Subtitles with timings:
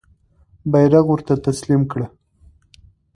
[0.71, 2.07] بیرغ ورته تسلیم کړه.